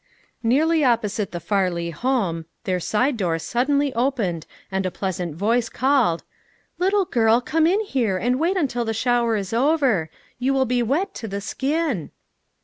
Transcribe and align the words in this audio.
Nearly 0.41 0.83
opposite 0.83 1.31
the 1.31 1.39
Farley 1.39 1.91
home, 1.91 2.45
their 2.63 2.79
side 2.79 3.17
door 3.17 3.37
suddenly 3.37 3.93
opened 3.93 4.47
and 4.71 4.83
a 4.83 4.89
pleasant 4.89 5.35
voice 5.35 5.69
called:" 5.69 6.23
Little 6.79 7.05
girl, 7.05 7.39
come 7.39 7.67
in 7.67 7.81
here, 7.81 8.17
and 8.17 8.39
wait 8.39 8.57
until 8.57 8.83
the 8.83 8.95
shower 8.95 9.35
is 9.35 9.53
over; 9.53 10.09
you 10.39 10.55
will 10.55 10.65
be 10.65 10.81
wet 10.81 11.13
to 11.13 11.27
the 11.27 11.39
skin." 11.39 12.09